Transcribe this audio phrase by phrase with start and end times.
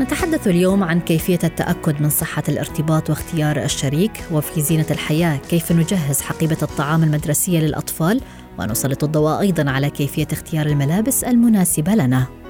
[0.00, 6.20] نتحدث اليوم عن كيفية التأكد من صحة الارتباط واختيار الشريك وفي زينة الحياة كيف نجهز
[6.20, 8.20] حقيبة الطعام المدرسية للأطفال
[8.58, 12.43] ونسلط الضوء أيضا على كيفية اختيار الملابس المناسبة لنا.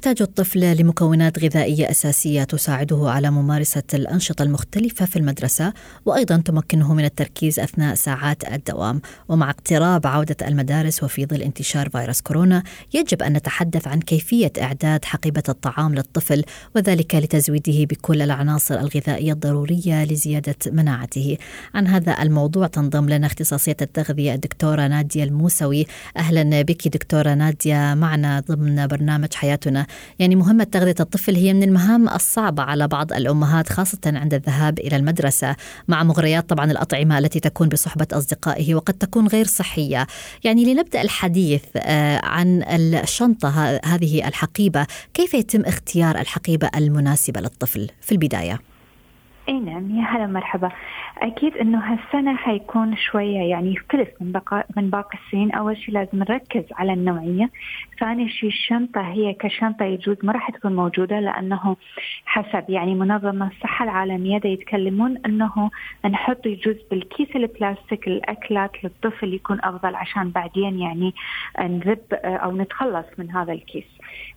[0.00, 5.72] يحتاج الطفل لمكونات غذائية أساسية تساعده على ممارسة الأنشطة المختلفة في المدرسة
[6.06, 9.00] وأيضا تمكنه من التركيز أثناء ساعات الدوام.
[9.28, 12.62] ومع اقتراب عودة المدارس وفي ظل انتشار فيروس كورونا
[12.94, 16.44] يجب أن نتحدث عن كيفية إعداد حقيبة الطعام للطفل
[16.76, 21.36] وذلك لتزويده بكل العناصر الغذائية الضرورية لزيادة مناعته.
[21.74, 25.86] عن هذا الموضوع تنضم لنا اختصاصية التغذية الدكتورة نادية الموسوي.
[26.16, 29.86] أهلا بك دكتورة نادية معنا ضمن برنامج حياتنا.
[30.18, 34.96] يعني مهمة تغذية الطفل هي من المهام الصعبة على بعض الأمهات خاصة عند الذهاب إلى
[34.96, 35.56] المدرسة
[35.88, 40.06] مع مغريات طبعا الأطعمة التي تكون بصحبة أصدقائه وقد تكون غير صحية.
[40.44, 44.86] يعني لنبدأ الحديث آه، عن الشنطة هذه الحقيبة.
[45.14, 48.69] كيف يتم اختيار الحقيبة المناسبة للطفل؟ في البداية.
[49.50, 50.70] أي نعم يا هلا مرحبا
[51.18, 55.52] أكيد إنه هالسنة حيكون شوية يعني يختلف من بقى من باقي السنين.
[55.52, 57.50] أول شيء لازم نركز على النوعية.
[58.00, 61.76] ثاني شيء الشنطة هي كشنطة يجوز ما راح تكون موجودة لأنه
[62.24, 65.70] حسب يعني منظمة الصحة العالمية دا يتكلمون إنه
[66.04, 71.14] نحط يجوز بالكيس البلاستيك الأكلات للطفل يكون أفضل عشان بعدين يعني
[71.60, 73.86] نذب أو نتخلص من هذا الكيس.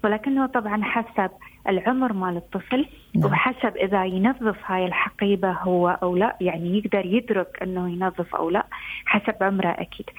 [0.04, 1.32] ولكنه طبعا حسب
[1.70, 2.86] العمر مال الطفل
[3.16, 3.32] نعم.
[3.32, 8.66] وحسب إذا ينظف هاي الحقيبة هو أو لا يعني يقدر يدرك إنه ينظف أو لا
[9.06, 10.10] حسب عمره أكيد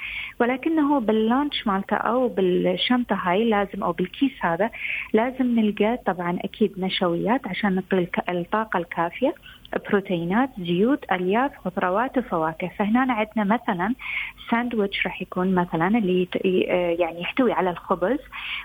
[0.41, 4.71] ولكنه باللانش مالته أو بالشنطة هاي لازم أو بالكيس هذا
[5.13, 9.35] لازم نلقى طبعا أكيد نشويات عشان نعطي الطاقة الكافية
[9.91, 12.71] بروتينات زيوت ألياف خضروات وفواكه.
[12.79, 13.95] فهنا عندنا مثلا
[14.51, 16.29] ساندويتش راح يكون مثلا اللي
[16.69, 18.19] آه يعني يحتوي على الخبز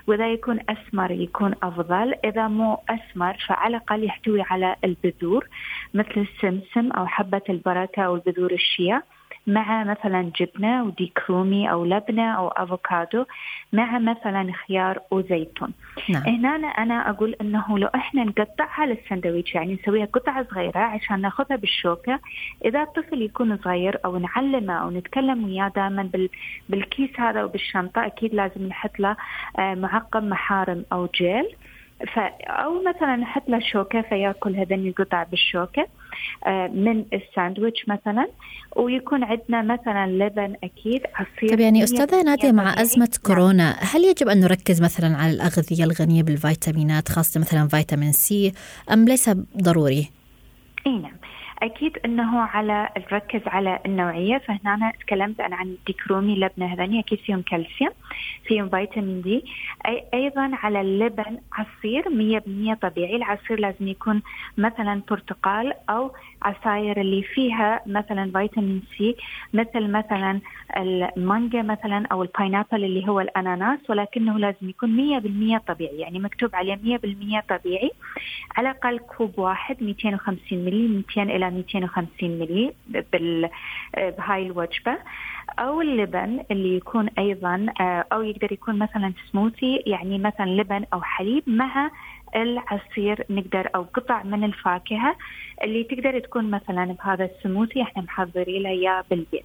[0.06, 2.14] وإذا يكون أسمر يكون أفضل.
[2.24, 5.48] إذا مو أسمر فعلى الأقل يحتوي على البذور
[5.94, 9.02] مثل السمسم أو حبة البركة أو البذور الشيا.
[9.50, 13.24] مع مثلا جبنة وديك رومي أو لبنة أو أفوكادو
[13.72, 15.72] مع مثلا خيار وزيتون.
[16.08, 16.22] نعم.
[16.22, 22.20] هنا أنا أقول إنه لو إحنا نقطعها للسندويتش يعني نسويها قطع صغيرة عشان ناخذها بالشوكة
[22.64, 26.28] إذا الطفل يكون صغير أو نعلمه أو نتكلم وياه دائما بال
[26.68, 29.16] بالكيس هذا وبالشنطة أكيد لازم نحط له
[29.58, 31.56] آه، معقم محارم أو جيل.
[32.46, 35.86] أو مثلا نحط له شوكة فيأكل هذني القطع بالشوكة
[36.46, 38.28] آه، من الساندويتش مثلا
[38.76, 42.82] ويكون عندنا مثلا لبن أكيد عصير طيب يعني 100% أستاذة نادية مع.
[42.82, 43.22] أزمة نعم.
[43.26, 48.52] كورونا هل يجب أن نركز مثلا على الأغذية الغنية بالفيتامينات خاصة مثلا فيتامين C
[48.92, 49.30] أم ليس
[49.62, 50.10] ضروري؟
[50.86, 51.19] إي نعم
[51.62, 54.38] أكيد إنه على نركز على النوعية.
[54.38, 57.92] فهنا أنا تكلمت أنا عن ديك رومي لبنه هذني أكيد فيهم كالسيوم
[58.44, 59.44] فيهم فيتامين D.
[59.86, 63.16] أي أيضا على اللبن عصير 100% طبيعي.
[63.16, 64.22] العصير لازم يكون
[64.58, 69.16] مثلا برتقال أو عصاير اللي فيها مثلا فيتامين C
[69.54, 70.40] مثل مثلا
[70.76, 75.20] المانجا مثلا أو ال pineapple اللي هو الأناناس ولكنه لازم يكون
[75.58, 77.90] 100% طبيعي يعني مكتوب عليه 100% طبيعي.
[78.56, 82.72] على الأقل كوب واحد 250 ملي 200 إلى 250 ملي
[83.94, 84.98] بهاي الوجبة.
[85.58, 87.66] أو اللبن اللي يكون أيضا
[88.12, 91.90] أو يقدر يكون مثلا سموثي يعني مثلا لبن أو حليب مع
[92.36, 95.16] العصير نقدر أو قطع من الفاكهة
[95.64, 99.44] اللي تقدر تكون مثلا بهذا السموثي إحنا محضرين له اياه بالبيت.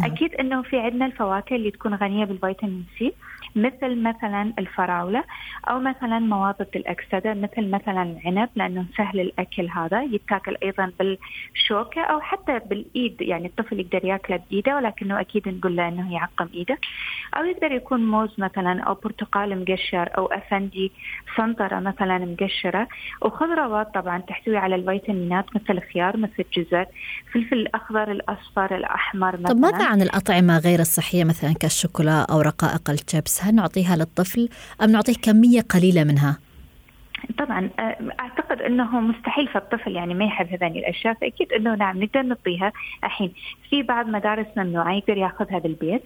[0.00, 0.10] نعم.
[0.10, 3.12] أكيد أنه في عندنا الفواكه اللي تكون غنية بالفيتامين سي
[3.56, 5.24] مثل مثلا الفراولة
[5.68, 10.02] أو مثلا مواضع الأكسدة مثل مثلا العنب لأنه سهل الأكل هذا.
[10.02, 15.88] يتاكل أيضا بالشوكة أو حتى بالإيد يعني الطفل يقدر ياكله بإيده ولكنه أكيد نقول له
[15.88, 16.78] إنه يعقم إيده.
[17.36, 20.92] أو يقدر يكون موز مثلا أو برتقال مقشر أو أفندي
[21.36, 22.88] سنطره مثلا مقشرة.
[23.22, 26.86] وخضروات طبعا تحتوي على الفيتامينات مثل الخيار مثل الجزر
[27.32, 32.90] فلفل الأخضر الأصفر الأحمر مثلا طب ماذا عن الأطعمة غير الصحية مثلا كالشوكولا أو رقائق
[32.90, 34.48] الشيبس هل نعطيها للطفل
[34.82, 36.38] أم نعطيه كمية قليلة منها؟
[37.38, 42.22] طبعا آه، أعتقد إنه مستحيل فالطفل يعني ما يحب هذني الأشياء فأكيد إنه نعم نقدر
[42.22, 42.72] نعطيها
[43.04, 43.32] الحين.
[43.70, 46.02] في بعض مدارس ممنوعة يقدر يأخذها بالبيت.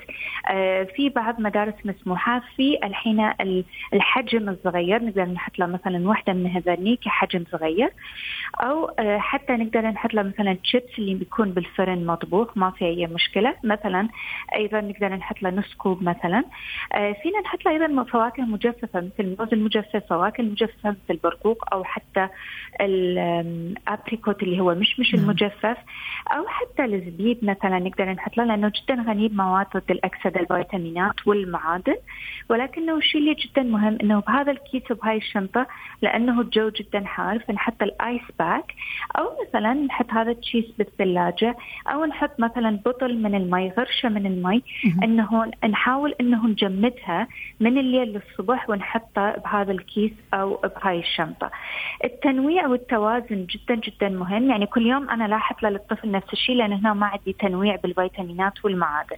[0.50, 3.32] آه، في بعض مدارس مسموحة في الحين
[3.94, 7.92] الحجم الصغير نقدر نحط له مثلا واحدة من هذني كحجم صغير.
[8.60, 13.06] أو آه، حتى نقدر نحط له مثلا تشيبس اللي بيكون بالفرن مطبوخ ما في أي
[13.06, 13.54] مشكلة.
[13.64, 14.08] مثلا
[14.56, 16.44] أيضا نقدر نحط له نص كوب مثلا.
[16.92, 22.28] فينا نحط له أيضا فواكه مجففة مثل الموز المجفف فواكه المجففه مثل البرقوق أو حتى
[22.80, 25.24] ال apricot اللي هو مشمش نعم.
[25.24, 25.76] المجفف
[26.32, 31.96] أو حتى الزبيب مثلا نقدر نحط له لأنه جدا غني بمواد ضد الأكسدة الفيتامينات والمعادن.
[32.48, 35.66] ولكنه الشيء اللي جدا مهم إنه بهذا الكيس وبهاي الشنطة
[36.02, 38.74] لأنه الجو جدا حار فنحط ال ice pack.
[39.18, 41.56] أو مثلا نحط هذا ال cheese بالثلاجة
[41.86, 44.62] أو نحط مثلا بطل من المي غرشة من المي.
[45.04, 47.28] إنه نحاول إنه نجمدها
[47.60, 51.50] من الليل للصبح ونحطها بهذا الكيس أو بهاي الشنطة.
[52.04, 56.94] التنويع والتوازن جدا جدا مهم يعني كل يوم أنا لاحظ للطفل نفس الشيء لأن هنا
[56.94, 59.16] ما عندي تنويع بالفيتامينات والمعادن.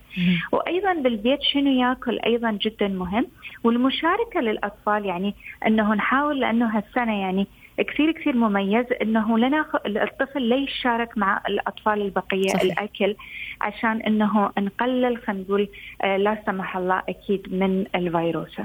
[0.53, 3.27] وأيضا بالبيت شنو يأكل أيضا جدا مهم
[3.65, 5.35] والمشاركة للأطفال يعني
[5.67, 7.47] إنه نحاول لأنه هالسنة يعني
[7.79, 12.63] كثير كثير مميز إنه لنا الطفل لا يشارك مع الأطفال البقية صحيح.
[12.63, 13.17] الأكل
[13.61, 15.69] عشان إنه نقلل خلينا نقول
[16.03, 18.57] آه، لا سمح الله أكيد من الفيروس.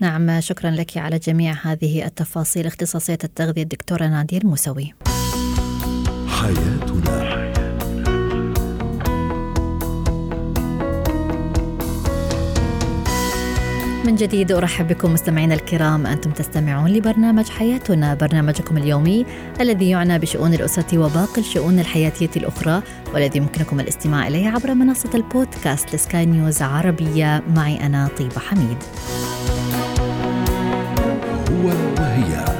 [0.00, 2.66] نعم شكرا لك على جميع هذه التفاصيل.
[2.66, 4.94] اختصاصية التغذية الدكتورة نادير موسوي.
[6.28, 7.35] حياتنا.
[14.16, 19.26] من جديد أرحب بكم مستمعينا الكرام أنتم تستمعون لبرنامج حياتنا برنامجكم اليومي
[19.60, 22.82] الذي يعنى بشؤون الأسرة وباقي الشؤون الحياتية الأخرى
[23.14, 28.78] والذي يمكنكم الاستماع إليه عبر منصة البودكاست لسكاي نيوز عربية معي أنا طيبة حميد.
[31.50, 31.66] هو
[31.98, 32.55] وهي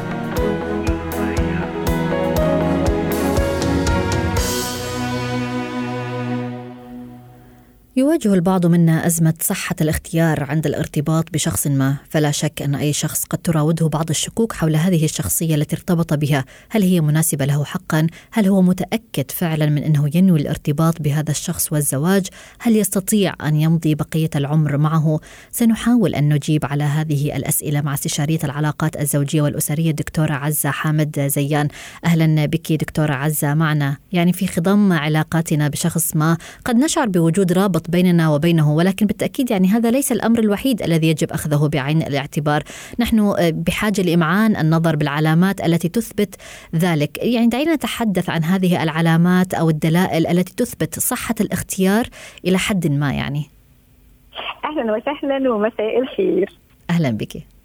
[7.98, 13.25] يواجه البعض منا أزمة صحة الاختيار عند الارتباط بشخص ما فلا شك أن أي شخص
[13.25, 18.06] قد تراوده بعض الشكوك حول هذه الشخصية التي ارتبط بها هل هي مناسبة له حقا؟
[18.32, 22.26] هل هو متأكد فعلا من أنه ينوي الارتباط بهذا الشخص والزواج؟
[22.60, 25.20] هل يستطيع أن يمضي بقية العمر معه؟
[25.50, 31.69] سنحاول أن نجيب على هذه الأسئلة مع استشارية العلاقات الزوجية والأسرية الدكتورة عزة حامد زيان
[32.04, 37.85] أهلا بك دكتورة عزة معنا يعني في خضم علاقاتنا بشخص ما قد نشعر بوجود رابط
[37.90, 42.62] بيننا وبينه ولكن بالتأكيد يعني هذا ليس الأمر الوحيد الذي يجب أخذه بعين الاعتبار.
[42.98, 46.34] نحن آه، بحاجة لإمعان النظر بالعلامات التي تثبت
[46.76, 47.18] ذلك.
[47.22, 52.06] يعني دعينا نتحدث عن هذه العلامات أو الدلائل التي تثبت صحة الاختيار
[52.44, 53.44] إلى حد ما يعني.
[54.64, 56.52] أهلا وسهلا ومساء الخير.
[56.90, 57.55] أهلا بك.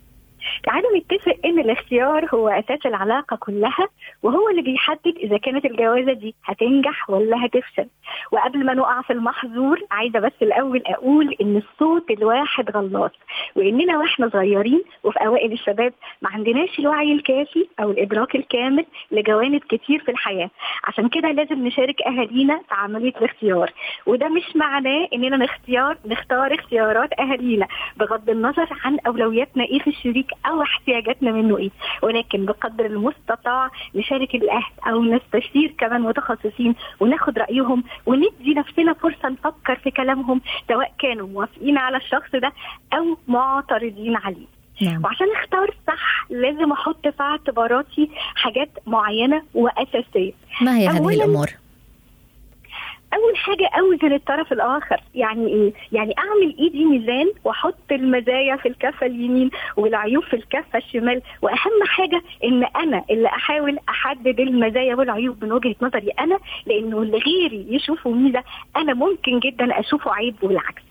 [0.63, 3.87] تعالوا نتفق إن الاختيار هو أساس العلاقة كلها
[4.23, 7.87] وهو اللي بيحدد إذا كانت الجوازة دي هتنجح ولا هتفشل.
[8.31, 13.11] وقبل ما نقع في المحظور عايزة بس الأول أقول إن الصوت الواحد غلاط
[13.55, 19.99] وإننا وإحنا صغيرين وفي أوائل الشباب ما عندناش الوعي الكافي أو الإدراك الكامل لجوانب كتير
[19.99, 20.49] في الحياة.
[20.83, 23.71] عشان كده لازم نشارك أهالينا في عملية الاختيار.
[24.05, 27.67] وده مش معناه إننا نختار نختار اختيارات أهالينا
[27.97, 31.69] بغض النظر عن أولوياتنا إيه في الشريك أو احتياجاتنا منه إيه.
[32.01, 39.75] ولكن بقدر المستطاع نشارك الأهل أو نستشير كمان متخصصين وناخد رأيهم وندي نفسنا فرصة نفكر
[39.75, 42.51] في كلامهم سواء كانوا موافقين على الشخص ده
[42.93, 44.61] أو معترضين عليه.
[44.81, 45.03] نعم.
[45.03, 50.33] وعشان أختار صح لازم أحط في اعتباراتي حاجات معينة وأساسية.
[50.61, 51.47] ما هي هذه الأمور؟
[53.13, 54.97] أول حاجة اوزن الطرف الآخر.
[55.15, 61.21] يعني إيه؟ يعني أعمل ايدي ميزان وأحط المزايا في الكفة اليمين والعيوب في الكفة الشمال؟
[61.41, 67.17] وأهم حاجة إن أنا اللي أحاول أحدد المزايا والعيوب من وجهة نظري أنا لأنه اللي
[67.17, 68.43] غيري يشوفه ميزة
[68.77, 70.81] أنا ممكن جدا أشوفه عيب والعكس.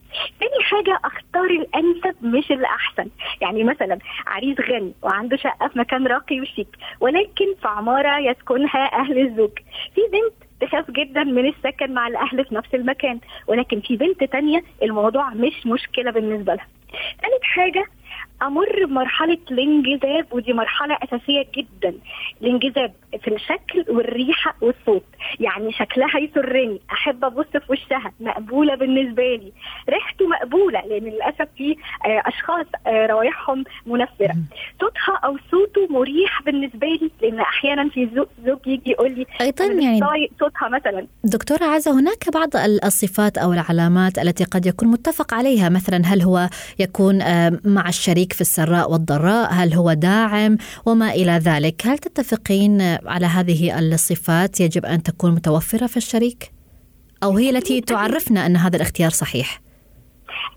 [0.40, 3.08] تاني حاجة أختار الأنسب مش الأحسن.
[3.40, 6.68] يعني مثلا عريس غني وعنده شقة في مكان راقي وشيك
[7.00, 9.50] ولكن في عمارة يسكنها أهل الزوج.
[9.94, 13.20] في بنت تخاف جدا من السكن مع الأهل في نفس المكان.
[13.46, 16.66] ولكن في بنت تانية الموضوع مش مشكلة بالنسبة لها.
[17.22, 17.84] ثالث حاجة
[18.42, 21.94] أمر بمرحله الانجذاب ودي مرحلة أساسية جدا.
[22.42, 22.92] الانجذاب
[23.24, 25.04] في الشكل والريحة والصوت.
[25.40, 26.80] يعني شكلها يسرني.
[26.92, 28.12] أحب أبص في وشها.
[28.20, 29.52] مقبولة بالنسبة لي.
[29.90, 34.34] ريحته مقبولة لأن للأسف في آه، أشخاص آه، روايحهم منفرة.
[34.80, 38.08] صوتها أو صوته مريح بالنسبة لي لأن أحيانا في
[38.46, 41.06] زوج يجي يقول لي أيضا يعني صوتها مثلا.
[41.24, 42.48] دكتورة عزة هناك بعض
[42.84, 45.68] الصفات أو العلامات التي قد يكون متفق عليها.
[45.68, 50.56] مثلا هل هو يكون آه، مع الشريك الشريك في السراء والضراء هل هو داعم
[50.86, 56.52] وما إلى ذلك هل تتفقين على هذه الصفات يجب أن تكون متوفرة في الشريك؟
[57.22, 59.60] أو هي التي تعرفنا أن هذا الاختيار صحيح؟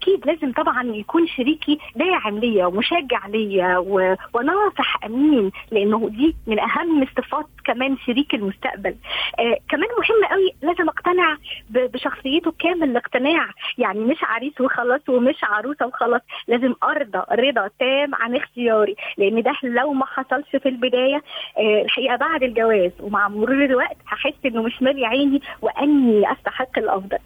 [0.01, 4.15] أكيد لازم طبعا يكون شريكي داعم ليا ومشجع ليا و...
[4.33, 8.95] وناصح أمين لأنه دي من أهم صفات كمان شريك المستقبل.
[9.39, 11.37] آه كمان مهم قوي لازم أقتنع
[11.69, 11.91] ب...
[11.91, 13.47] بشخصيته كامل الاقتناع.
[13.77, 19.53] يعني مش عريس وخلاص ومش عروسة وخلاص لازم أرضى رضا تام عن اختياري لأن ده
[19.63, 21.21] لو ما حصلش في البداية
[21.57, 22.91] آه الحقيقة بعد الجواز.
[22.99, 27.17] ومع مرور الوقت هحس إنه مش مالي عيني وأني أستحق الأفضل.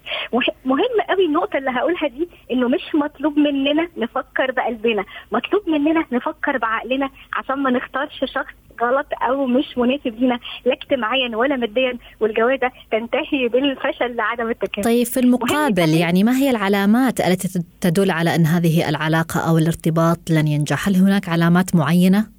[0.65, 6.57] مهم قوي النقطة اللي هقولها دي انه مش مطلوب مننا نفكر بقلبنا مطلوب مننا نفكر
[6.57, 12.71] بعقلنا عشان ما نختارش شخص غلط أو مش مناسب لينا لا اجتماعيا ولا ماديا والجوازة
[12.91, 14.85] تنتهي بالفشل لعدم التكامل.
[14.85, 20.19] طيب في المقابل يعني ما هي العلامات التي تدل على أن هذه العلاقة أو الارتباط
[20.29, 22.36] لن ينجح؟ هل هناك علامات معينة؟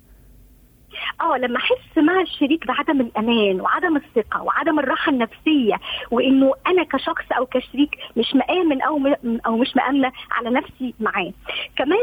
[1.21, 5.75] آه لما أحس مع الشريك بعدم الأمان وعدم الثقة وعدم الراحة النفسية
[6.11, 8.99] وإنه أنا كشخص أو كشريك مش مآمن أو.
[9.47, 11.33] أو مش مآمنة على نفسي معاه
[11.77, 11.99] كمان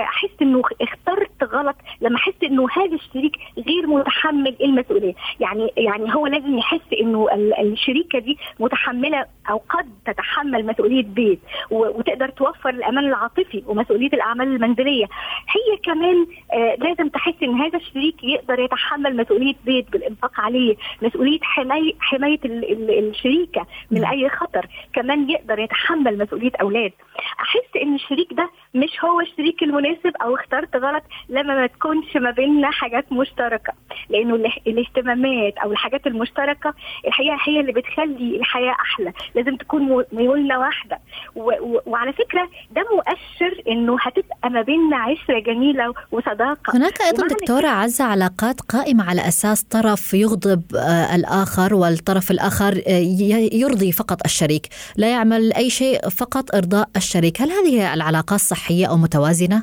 [0.00, 6.26] أحس إنه اخترت غلط لما أحس إنه هذا الشريك غير متحمل المسؤولية يعني يعني هو
[6.26, 7.28] لازم يحس إنه
[7.60, 15.04] الشريكة دي متحملة أو قد تتحمل مسؤولية بيت وتقدر توفر الأمان العاطفي ومسؤولية الأعمال المنزلية
[15.48, 16.26] هي كمان
[16.78, 22.72] لازم تحس إن هذا الشريك يقدر يتحمل مسؤولية بيت بالإنفاق عليه مسؤولية حمايه حماية ال
[22.72, 26.92] ال الشريكة من أي خطر كمان يقدر يتحمل مسؤولية أولاد
[27.40, 32.30] أحس إن الشريك ده مش هو الشريك المناسب أو اخترت غلط لما ما تكونش ما
[32.30, 33.72] بيننا حاجات مشتركة.
[34.10, 34.34] لأنه
[34.66, 36.74] الاهتمامات أو الحاجات المشتركة
[37.06, 39.12] الحقيقة هي اللي بتخلي الحياة أحلى.
[39.34, 40.98] لازم تكون ميولنا واحدة.
[41.86, 46.76] وعلى فكرة ده مؤشر إنه هتبقى ما بيننا عشرة جميلة وصداقة.
[46.76, 50.62] هناك أيضا دكتورة عزة علاقات قائمة على أساس طرف يغضب
[51.14, 52.82] الآخر والطرف الآخر
[53.52, 54.66] يرضي فقط الشريك.
[54.96, 57.40] لا يعمل أي شيء فقط إرضاء الشريك.
[57.42, 59.62] هل هذه العلاقات صحيه أو متوازنة؟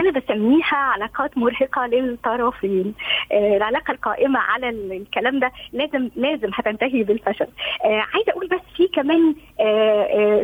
[0.00, 2.94] أنا بسميها علاقات مرهقة للطرفين.
[3.32, 7.46] آه العلاقة القائمة على الكلام ده لازم لازم هتنتهي بالفشل.
[7.84, 9.62] آه عايزة أقول بس في كمان آه
[10.02, 10.37] آه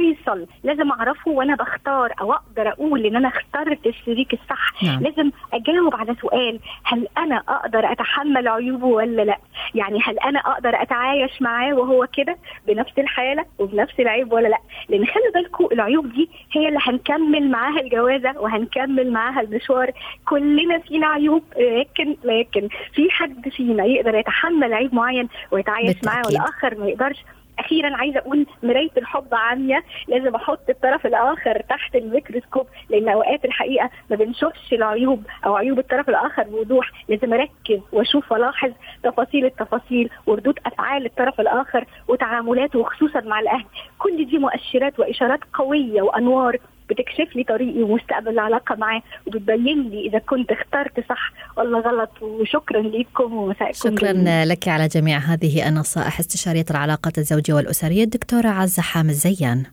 [0.00, 0.46] فيصل.
[0.64, 4.82] لازم أعرفه وأنا بختار أو أقدر أقول إن أنا اخترت الشريك الصح.
[4.82, 5.00] نعم.
[5.02, 6.58] لازم أجاوب على سؤال.
[6.84, 9.38] هل أنا أقدر أتحمل عيوبه ولا لأ؟
[9.74, 15.06] يعني هل أنا أقدر أتعايش معاه وهو كده بنفس الحالة وبنفس العيب ولا لأ؟ لأن
[15.06, 19.90] خلي بالكم العيوب دي هي اللي هنكمل معاها الجوازة وهنكمل معاها المشوار.
[20.28, 25.96] كلنا فينا عيوب لكن لكن في حد فينا يقدر يتحمل عيب معين ويتعايش.
[26.06, 27.24] معاه والآخر ما يقدرش؟
[27.60, 33.90] أخيرا عايزة أقول مراية الحب عامية لازم أحط الطرف الآخر تحت الميكروسكوب لأن أوقات الحقيقة
[34.10, 38.70] ما بنشوفش العيوب أو عيوب الطرف الآخر بوضوح لازم أركز وأشوف وألاحظ
[39.02, 43.64] تفاصيل التفاصيل وردود أفعال الطرف الآخر وتعاملاته وخصوصا مع الأهل.
[43.98, 46.56] كل دي مؤشرات وإشارات قوية وأنوار.
[46.90, 52.22] بتكشف لي طريقي ومستقبل العلاقة معاه وبتبين لي إذا كنت اخترت صح ولا غلط.
[52.22, 54.44] وشكرا لكم ومساءكم شكرا.
[54.44, 56.20] لك على جميع هذه النصائح.
[56.20, 59.64] استشارية العلاقات الزوجية والأسرية الدكتورة عزة حامد زيان.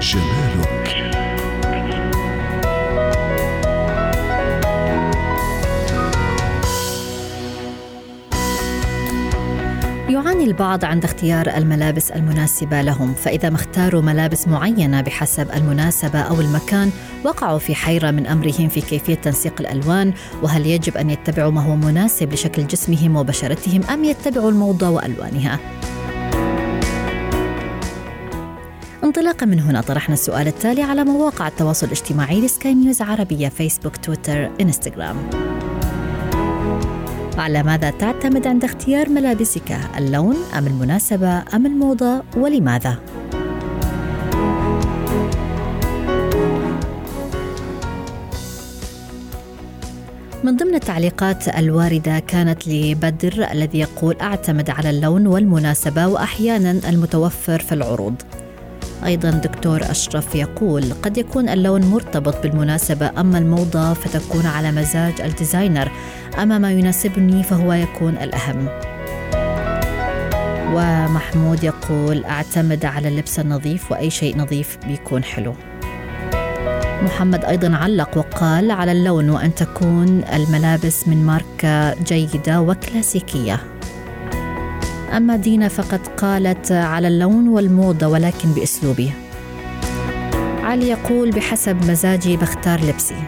[0.00, 0.53] جمالك
[10.24, 16.40] يعاني البعض عند اختيار الملابس المناسبة لهم فإذا ما اختاروا ملابس معينة بحسب المناسبة أو
[16.40, 16.90] المكان
[17.24, 20.12] وقعوا في حيرة من أمرهم في كيفية تنسيق الألوان
[20.42, 25.58] وهل يجب أن يتبعوا ما هو مناسب لشكل جسمهم وبشرتهم أم يتبعوا الموضة وألوانها؟
[29.04, 34.50] انطلاقا من هنا طرحنا السؤال التالي على مواقع التواصل الاجتماعي لسكاي نيوز عربية فيسبوك تويتر
[34.60, 35.16] إنستغرام.
[37.38, 42.98] على ماذا تعتمد عند اختيار ملابسك؟ اللون أم المناسبة؟ أم الموضة؟ ولماذا؟
[50.44, 57.74] من ضمن التعليقات الواردة كانت لبدر الذي يقول أعتمد على اللون والمناسبة وأحيانا المتوفر في
[57.74, 58.14] العروض.
[59.04, 65.90] أيضا دكتور أشرف يقول قد يكون اللون مرتبط بالمناسبة أما الموضة فتكون على مزاج الديزاينر
[66.42, 68.68] أما ما يناسبني فهو يكون الأهم.
[70.74, 75.54] ومحمود يقول أعتمد على اللبس النظيف وأي شيء نظيف بيكون حلو.
[77.02, 83.73] محمد أيضا علق وقال على اللون وأن تكون الملابس من ماركة جيدة وكلاسيكية.
[85.16, 89.10] أما دينا فقد قالت على اللون والموضة ولكن بأسلوبي
[90.62, 93.22] علي يقول بحسب مزاجي بختار لبسي.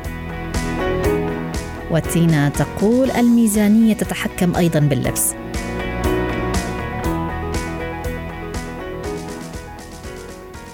[1.90, 5.35] وتينا تقول الميزانية تتحكم أيضا باللبس.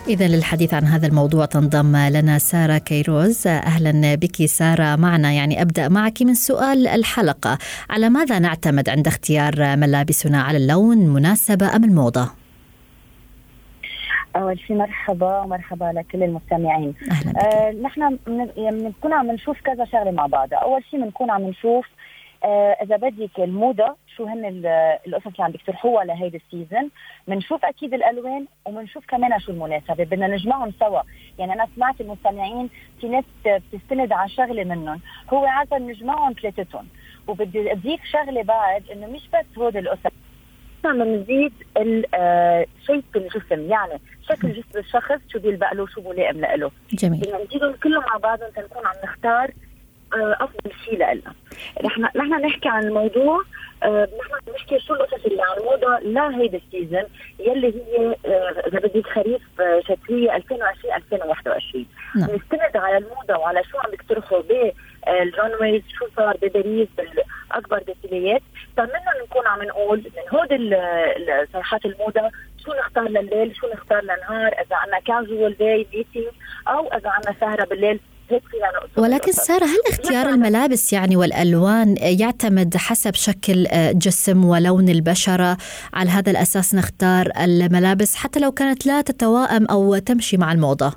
[0.08, 3.46] إذا للحديث عن هذا الموضوع تنضم لنا سارة كيروز.
[3.46, 5.32] أهلا بك سارة معنا.
[5.32, 7.58] يعني أبدأ معك من سؤال الحلقة.
[7.90, 12.30] على ماذا نعتمد عند اختيار ملابسنا؟ على اللون مناسبة أم الموضة؟
[14.36, 16.94] أول شيء مرحبا ومرحبا لكل المستمعين.
[17.10, 17.38] أهلا بك.
[17.38, 20.48] آه نحن من- يعني بنكون عم نشوف كذا شغلة مع بعض.
[20.54, 21.86] أول شيء بنكون عم نشوف
[22.82, 24.66] إذا بدك الموضة شو هن ال-
[25.06, 26.90] القصص اللي عم بيقترحوها لهيدي ال season
[27.28, 29.94] بنشوف أكيد الألوان وبنشوف كمان شو المناسبة.
[30.04, 31.00] بدنا نجمعهم سوا.
[31.38, 32.70] يعني أنا سمعت المستمعين
[33.00, 35.00] في ناس بتستند على شغلة منهم.
[35.32, 36.88] هو عايزه نجمعهم ثلاثتهم
[37.28, 40.12] وبدي أضيف شغلة بعد إنه مش بس هود القصص.
[40.86, 41.52] إحنا بنزيد
[42.86, 47.20] shape الجسم يعني شكل جسم الشخص شو بيلبق له شو ملائم له جميل.
[47.20, 49.52] بدنا نزيدهم كلهم مع بعضهم تنكون عم نختار آه،
[50.14, 51.32] أفضل شيء لنا
[51.84, 53.42] نحن نحن نحكي عن الموضوع
[53.82, 57.04] آه، نحن نحكي شو القصص اللي على الموضه لا هيدا ال season
[57.38, 62.30] يلي هي آه، إذا بدك خريف آه، شتوية 2020 2021 نعم.
[62.30, 64.42] نستند على الموضة وعلى شو عم بيقترحوا
[65.60, 68.42] ويز شو صار بباريس بالأكبر ديفيليات
[68.76, 70.48] فمنا نكون عم نقول من هود
[71.52, 72.30] صيحات الموضة
[72.64, 76.34] شو نختار لليل شو نختار للنهار إذا عندنا casual day meeting
[76.68, 78.00] أو إذا عندنا سهرة بالليل.
[78.96, 79.32] ولكن.
[79.32, 85.56] سارة هل اختيار الملابس يعني والألوان يعتمد حسب شكل جسم ولون البشرة؟
[85.94, 90.92] على هذا الأساس نختار الملابس حتى لو كانت لا تتوائم أو تمشي مع الموضة.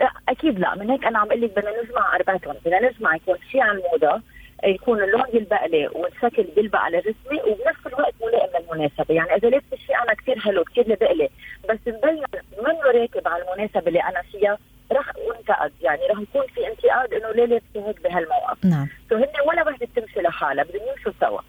[0.00, 0.74] لا أكيد لا.
[0.74, 2.54] من هيك أنا عم أقول لك بدنا نجمع أربعتهم.
[2.64, 4.22] بدنا نجمع يكون شيء عن الموضة
[4.64, 9.14] يكون اللون يلبق لي والشكل بيلبق على جسمي وبنفس الوقت ملائم للمناسبة.
[9.14, 11.28] يعني إذا لبست شيء أنا كثير حلو كثير لبق لي
[11.68, 12.22] بس مبين
[12.62, 14.58] منه راكب على المناسبة اللي أنا فيها
[14.92, 18.88] رح انتقد يعني رح يكون في انتقاد إنه ليه لابسه هيك بهالموقف نعم.
[19.10, 21.40] so هن ولا وحده بتمشي لحالها بدهم يمشوا سوا.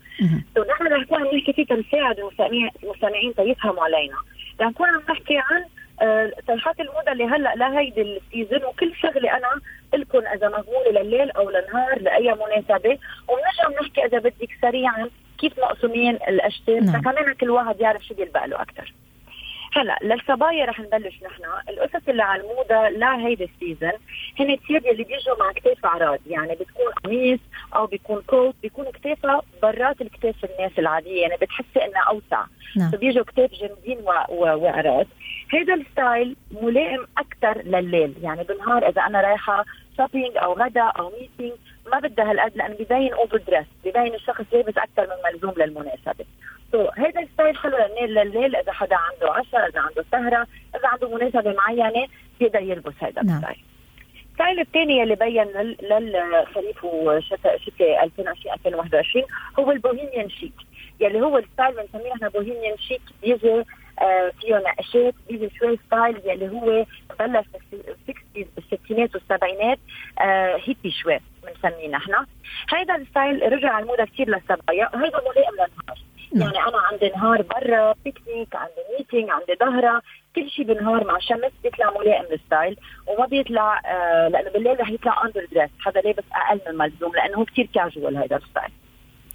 [0.56, 2.20] so نحن رح نكون عم نحكي فيه تنساعد
[2.84, 4.18] المستمعين تيفهموا علينا.
[4.62, 5.66] رح نكون عم نحكي عن
[6.02, 9.62] آه، صيحات الموضه اللي هلأ لهيدي ال season وكل شغلة أنا
[9.94, 12.98] لكم إذا مضمونة لليل أو للنهار لأي مناسبة.
[13.28, 17.02] وبنرجع بنحكي إذا بدك سريعا كيف مقسومين الاشكال نعم.
[17.02, 18.94] فكمان كل واحد يعرف شو بيلبق له أكثر
[19.74, 21.44] هلا للصبايا رح نبلش نحن.
[21.70, 23.92] القصص اللي على الموضه لا هيدي ال season
[24.40, 27.40] هن الثياب اللي بيجوا مع كتاف عراض يعني بتكون قميص
[27.76, 28.56] أو بيكون coat.
[28.62, 31.22] بيكون كتافها برات الكتاف الناس العادية.
[31.22, 32.44] يعني بتحسي إنها أوسع.
[32.78, 32.92] نعم.
[32.92, 35.08] فبيجوا كتاف جامدين و- و- وعراض
[35.54, 38.14] هذا ال style ملائم أكثر لليل.
[38.22, 39.66] يعني بالنهار إذا أنا رايحة
[39.98, 41.58] shopping أو غدا أو meeting
[41.92, 46.26] ما بدها هالقد لأنه ببين overdressed ببين الشخص لابس أكثر من ملزوم للمناسبة.
[48.04, 52.08] ال style حلو لليل إذا حدا عنده عشاء إذا عنده سهرة إذا عنده مناسبة معينة
[52.40, 53.36] بيقدر يلبس هذا نعم.
[53.38, 53.58] ال style
[54.32, 55.78] ال style الثاني اللي بين لل-
[56.12, 59.26] للخريف وشتاء شتاء 2020 2021
[59.60, 60.54] هو ال bohemian chic
[61.00, 63.64] يلي هو ال style بنسميه إحنا bohemian chic بيجي
[64.02, 66.86] آه فيه نقشات بيجي شوي style يلي هو
[67.20, 67.46] بلش
[68.36, 69.80] بالستينات والسبعينات
[70.20, 72.12] آه hippie شوي بنسميه نحن
[72.74, 75.98] هيدا ال style رجع على الموضة كثير للصبايا وهيدا ملائم للنهار.
[76.34, 80.02] يعني أنا عندي نهار برا بيكنيك عندي meeting عندي ظهرة
[80.36, 84.90] كل شيء بالنهار مع شمس بيطلع ملائم لل style وما بيطلع آه لأنه بالليل رح
[84.90, 88.72] يطلع underdressed حدا لابس أقل من الملزوم لأنه هو كثير كاجوال هيدا ال style.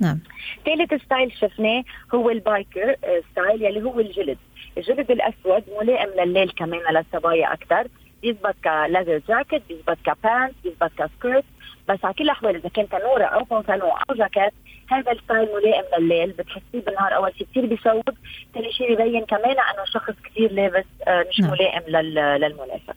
[0.01, 0.19] نعم.
[0.65, 4.39] ثالث style شفناه هو ال biker آه، style يلي هو الجلد.
[4.79, 7.89] الجلد الأسود ملائم لليل كمان للصبايا أكثر
[8.23, 11.45] بيزبط ك leather jacket بيزبط ك pant بيزبط ك skirt.
[11.89, 14.53] بس على كل الأحوال إذا كان تنوره أو بنطلون أو جاكيت
[14.91, 17.15] هذا ال style ملائم لليل بتحسيه بالنهار.
[17.17, 18.11] أول شيء كثير بيشوب
[18.55, 21.51] ثاني شيء ببين كمان إنه شخص كثير لابس آه، مش نعم.
[21.51, 22.95] ملائم لل- للمناسبة.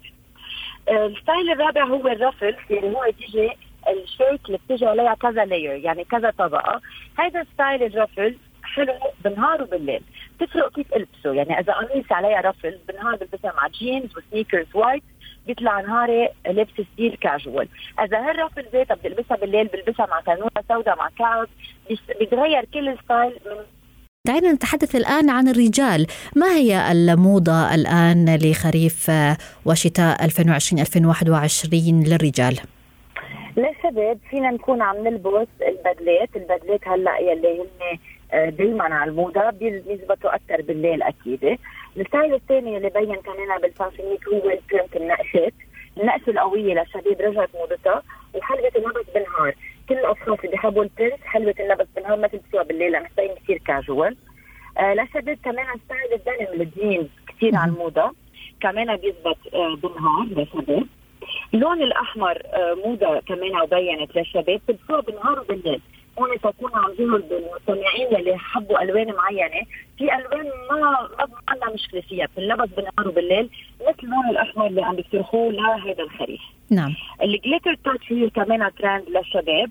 [0.89, 3.51] آه، ال style الرابع هو ال ruffle اللي هو بيجي
[3.87, 6.81] الشيك اللي بتيجي عليها كذا layer يعني كذا طبقة.
[7.19, 8.93] هذا style ال ruffle حلو
[9.23, 10.01] بالنهار وبالليل.
[10.39, 15.03] تفرق كيف ألبسه؟ يعني إذا قميص عليها ruffle بالنهار بلبسها مع jeans و sneakers white
[15.47, 17.67] بيطلع نهاري لبس style casual.
[18.03, 21.47] إذا هال ruffle ذاتها بدي ألبسها بالليل بلبسها مع تنورة سوداء مع كعب.
[22.19, 23.55] بيتغير كل ال style من
[24.27, 26.07] دعينا نتحدث الآن عن الرجال.
[26.35, 32.59] ما هي الموضة الآن لخريف آه، وشتاء 2020-2021 للرجال؟
[33.57, 36.29] للشباب فينا نكون عم نلبس البدلات.
[36.35, 37.99] البدلات هلأ يلي هن
[38.57, 41.57] دائما على الموضة بيز- بيزبطوا أكثر بالليل أكيد.
[41.97, 45.53] ال style الثاني اللي بين كمان بال fashion week هو ال print النقشات.
[45.97, 48.03] النقشة القوية للشباب رجعت موضتها
[48.33, 49.55] وحلوه اللبس بالنهار.
[49.89, 53.57] كل الاشخاص اللي بيحبوا ال print حلوة اللبس بالنهار ما تلبسوها بالليل لأنه بتبين كثير
[53.57, 54.15] كاجوال.
[54.77, 58.11] آه للشباب كمان style ال denim ال jeans كثير على الموضة.
[58.61, 60.85] كمان بيزبط آه، بالنهار للشباب
[61.53, 65.81] اللون الأحمر آه، موضة كمان وبينت للشباب تلبسوها بالنهار وبالليل.
[66.19, 69.65] هون تكون عم بالمستمعين اللي حبوا ألوان معينة.
[69.97, 73.49] في ألوان ما ما عندنا مشكلة فيها بتنلبس بالنهار وبالليل
[73.81, 76.41] مثل اللون الأحمر اللي عم بيقترحوه لهذا الخريف.
[76.71, 76.93] نعم.
[77.23, 79.69] الجليتر تاتش هي كمان ترند للشباب.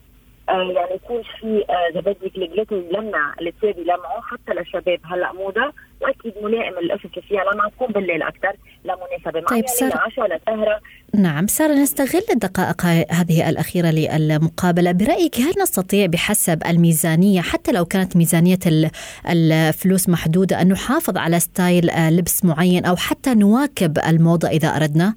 [0.49, 4.99] يعني يكون في آه، اذا بدك الجليتر يلمع الثياب يلمعوا حتى للشباب.
[5.05, 8.53] هلأ موضه وأكيد ملائم القصص اللي فيها لما تكون بالليل أكثر
[8.85, 9.95] لمناسبه معينه طيب، سارة.
[9.95, 10.81] لعشاء لسهره
[11.15, 14.93] نعم سارة نستغل الدقائق هذه الأخيرة للمقابلة.
[14.93, 18.91] برأيك هل نستطيع بحسب الميزانية حتى لو كانت ميزانية ال-
[19.31, 25.15] الفلوس محدودة أن نحافظ على style آه، لبس معين أو حتى نواكب الموضة إذا أردنا؟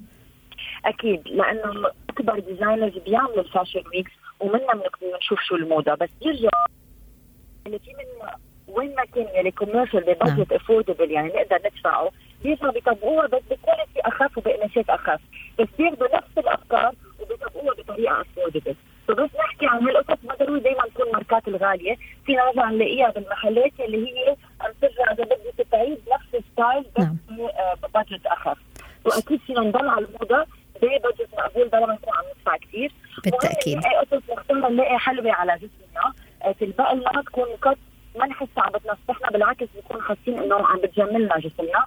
[0.86, 1.20] أكيد.
[1.26, 6.48] لأنه أكبر designers بيعملوا ال fashion weeks ومنا بنشوف شو الموضة بس بيرجع
[7.66, 8.28] اللي في من
[8.68, 12.10] وين ما كان يلي commercial ب budget affordable يعني نقدر ندفعه
[12.42, 15.20] بيرجعوا بيطبقوها بس ب quality أخف وبقماشات أخف
[15.58, 18.74] بس بياخذوا نفس الأفكار وبيطبقوها بطريقة affordable
[19.08, 21.96] فبس نحكي عن هالقصص ما ضروري دائما تكون ماركات الغالية
[22.26, 27.04] فينا نرجع نلاقيها بالمحلات اللي هي عم ترجع إذا بدك تعيد نفس ال style بس
[27.04, 27.16] نعم.
[27.82, 28.58] ب budget أخف.
[29.04, 30.46] وأكيد فينا نضل على الموضة
[30.82, 32.24] ب budget مقبول بلا ما نكون عم
[32.56, 32.92] كثير
[33.24, 33.78] بالتأكيد.
[33.78, 36.12] وهي نلاقي قصص مختاره نلاقي حلوة على جسمنا.
[36.44, 37.78] آه، تلبق لنا تكون قط
[38.18, 41.84] ما نحس عم بتنصحنا بالعكس بنكون حاسين انه عم بتجملنا جسمنا.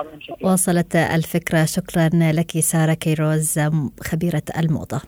[0.00, 1.64] وبنشوفها وصلت الفكرة.
[1.64, 3.60] شكرا لك سارة كيروز
[4.00, 5.00] خبيرة الموضة.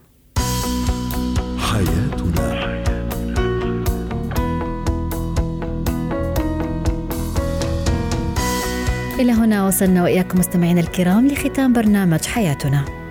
[1.59, 2.73] حياتنا.
[9.21, 13.02] إلى هنا وصلنا وإياكم مستمعينا الكرام لختام برنامج حياتنا.